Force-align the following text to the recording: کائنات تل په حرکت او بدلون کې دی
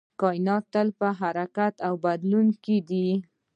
کائنات 0.21 0.63
تل 0.73 0.87
په 0.99 1.07
حرکت 1.19 1.75
او 1.87 1.93
بدلون 2.05 2.47
کې 2.63 2.77
دی 2.89 3.07